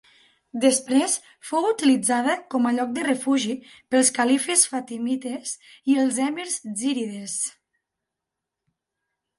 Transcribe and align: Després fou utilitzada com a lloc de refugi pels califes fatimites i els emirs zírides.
Després 0.61 1.17
fou 1.49 1.67
utilitzada 1.71 2.35
com 2.55 2.65
a 2.69 2.73
lloc 2.77 2.95
de 2.95 3.03
refugi 3.09 3.59
pels 3.93 4.11
califes 4.17 4.65
fatimites 4.73 5.55
i 5.93 6.01
els 6.07 6.19
emirs 6.31 6.59
zírides. 6.83 7.39